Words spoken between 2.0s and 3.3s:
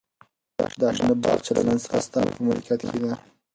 ستا په ملکیت کې ده.